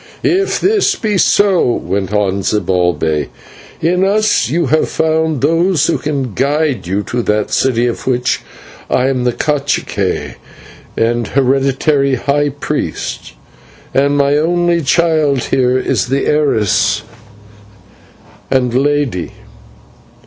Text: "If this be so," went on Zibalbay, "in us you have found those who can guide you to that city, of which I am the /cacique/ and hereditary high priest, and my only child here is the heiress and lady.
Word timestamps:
"If 0.23 0.59
this 0.59 0.95
be 0.95 1.19
so," 1.19 1.61
went 1.71 2.11
on 2.11 2.41
Zibalbay, 2.41 3.27
"in 3.81 4.03
us 4.03 4.49
you 4.49 4.65
have 4.65 4.89
found 4.89 5.41
those 5.41 5.85
who 5.85 5.99
can 5.99 6.33
guide 6.33 6.87
you 6.87 7.03
to 7.03 7.21
that 7.21 7.51
city, 7.51 7.85
of 7.85 8.07
which 8.07 8.41
I 8.89 9.09
am 9.09 9.25
the 9.25 9.31
/cacique/ 9.31 10.37
and 10.97 11.27
hereditary 11.27 12.15
high 12.15 12.49
priest, 12.49 13.33
and 13.93 14.17
my 14.17 14.37
only 14.37 14.81
child 14.81 15.43
here 15.43 15.77
is 15.77 16.07
the 16.07 16.25
heiress 16.25 17.03
and 18.49 18.73
lady. 18.73 19.33